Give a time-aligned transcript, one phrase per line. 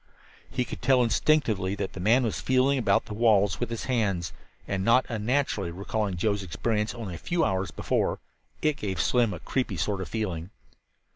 [0.49, 4.33] He could tell instinctively that the man was feeling about the walls with his hands.
[4.67, 8.19] And not unnaturally, recalling Joe's experience only a few hours before,
[8.63, 10.49] it gave Slim a creepy sort of feeling.